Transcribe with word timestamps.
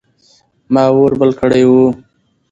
ما 0.73 0.83
اور 0.97 1.11
بل 1.19 1.31
کړی 1.39 1.63
و. 1.67 1.71